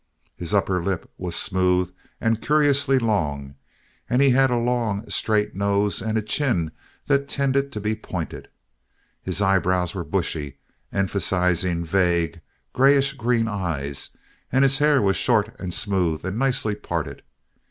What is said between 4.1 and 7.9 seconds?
he had a long, straight nose and a chin that tended to